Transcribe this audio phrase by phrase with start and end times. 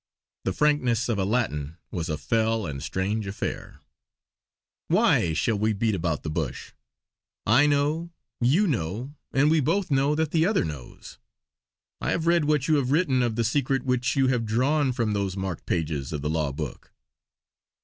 [0.45, 3.81] The frankness of a Latin was a fell and strange affair:
[4.87, 6.71] "Why shall we beat about the bush.
[7.45, 8.09] I know;
[8.39, 11.19] you know; and we both know that the other knows.
[12.01, 15.13] I have read what you have written of the secret which you have drawn from
[15.13, 16.91] those marked pages of the law book."